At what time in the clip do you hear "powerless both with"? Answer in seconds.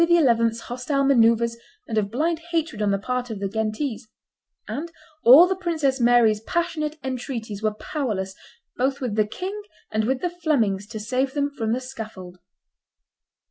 7.75-9.13